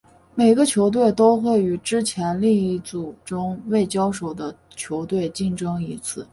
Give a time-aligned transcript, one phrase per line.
[0.33, 6.27] 每个球队都会与之前另一小组中未交手的球队竞争一次。